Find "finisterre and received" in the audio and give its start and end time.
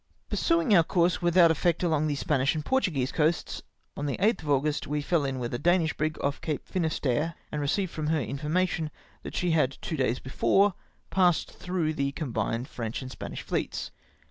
6.67-7.91